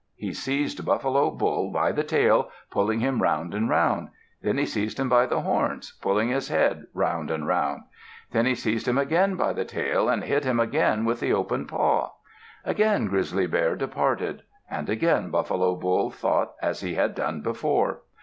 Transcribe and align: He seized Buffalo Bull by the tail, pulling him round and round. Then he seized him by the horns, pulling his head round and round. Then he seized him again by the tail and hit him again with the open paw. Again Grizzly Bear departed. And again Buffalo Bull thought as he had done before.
He 0.15 0.33
seized 0.33 0.83
Buffalo 0.83 1.29
Bull 1.29 1.69
by 1.69 1.91
the 1.91 2.03
tail, 2.03 2.49
pulling 2.71 3.01
him 3.01 3.21
round 3.21 3.53
and 3.53 3.69
round. 3.69 4.09
Then 4.41 4.57
he 4.57 4.65
seized 4.65 4.99
him 4.99 5.09
by 5.09 5.27
the 5.27 5.41
horns, 5.41 5.91
pulling 6.01 6.29
his 6.29 6.47
head 6.47 6.85
round 6.95 7.29
and 7.29 7.45
round. 7.45 7.81
Then 8.31 8.47
he 8.47 8.55
seized 8.55 8.87
him 8.87 8.97
again 8.97 9.35
by 9.35 9.53
the 9.53 9.63
tail 9.63 10.09
and 10.09 10.23
hit 10.23 10.43
him 10.43 10.59
again 10.59 11.05
with 11.05 11.19
the 11.19 11.33
open 11.33 11.67
paw. 11.67 12.13
Again 12.65 13.09
Grizzly 13.09 13.45
Bear 13.45 13.75
departed. 13.75 14.41
And 14.67 14.89
again 14.89 15.29
Buffalo 15.29 15.75
Bull 15.75 16.09
thought 16.09 16.53
as 16.63 16.81
he 16.81 16.95
had 16.95 17.13
done 17.13 17.41
before. 17.41 18.01